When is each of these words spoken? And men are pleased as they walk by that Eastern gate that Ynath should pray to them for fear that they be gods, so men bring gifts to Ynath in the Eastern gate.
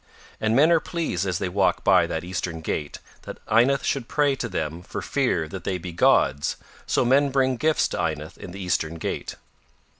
And 0.39 0.55
men 0.55 0.71
are 0.71 0.79
pleased 0.79 1.27
as 1.27 1.37
they 1.37 1.47
walk 1.47 1.83
by 1.83 2.07
that 2.07 2.23
Eastern 2.23 2.61
gate 2.61 2.97
that 3.21 3.37
Ynath 3.45 3.83
should 3.83 4.07
pray 4.07 4.35
to 4.37 4.49
them 4.49 4.81
for 4.81 4.99
fear 5.03 5.47
that 5.49 5.63
they 5.63 5.77
be 5.77 5.91
gods, 5.91 6.57
so 6.87 7.05
men 7.05 7.29
bring 7.29 7.55
gifts 7.55 7.87
to 7.89 7.99
Ynath 7.99 8.35
in 8.39 8.49
the 8.49 8.59
Eastern 8.59 8.95
gate. 8.95 9.35